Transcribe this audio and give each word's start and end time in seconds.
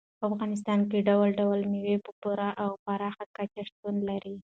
په 0.19 0.23
افغانستان 0.29 0.79
کې 0.89 1.05
ډول 1.09 1.29
ډول 1.39 1.59
مېوې 1.71 1.95
په 2.05 2.11
پوره 2.21 2.49
او 2.63 2.69
پراخه 2.83 3.25
کچه 3.35 3.61
شتون 3.69 3.95
لري. 4.09 4.35